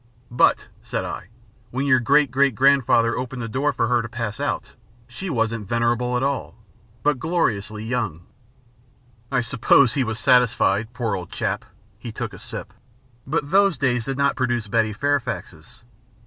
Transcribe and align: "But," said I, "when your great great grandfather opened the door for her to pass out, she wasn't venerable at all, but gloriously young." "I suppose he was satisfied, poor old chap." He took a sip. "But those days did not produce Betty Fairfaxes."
"But," 0.31 0.67
said 0.81 1.05
I, 1.05 1.27
"when 1.69 1.85
your 1.85 1.99
great 1.99 2.31
great 2.31 2.55
grandfather 2.55 3.15
opened 3.15 3.43
the 3.43 3.47
door 3.47 3.71
for 3.71 3.87
her 3.87 4.01
to 4.01 4.09
pass 4.09 4.39
out, 4.39 4.71
she 5.07 5.29
wasn't 5.29 5.69
venerable 5.69 6.17
at 6.17 6.23
all, 6.23 6.55
but 7.03 7.19
gloriously 7.19 7.83
young." 7.85 8.25
"I 9.31 9.41
suppose 9.41 9.93
he 9.93 10.03
was 10.03 10.17
satisfied, 10.17 10.91
poor 10.93 11.13
old 11.15 11.29
chap." 11.29 11.65
He 11.99 12.11
took 12.11 12.33
a 12.33 12.39
sip. 12.39 12.73
"But 13.27 13.51
those 13.51 13.77
days 13.77 14.05
did 14.05 14.17
not 14.17 14.35
produce 14.35 14.67
Betty 14.67 14.91
Fairfaxes." 14.91 15.83